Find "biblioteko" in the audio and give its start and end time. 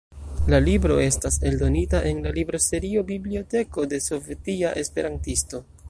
3.13-3.87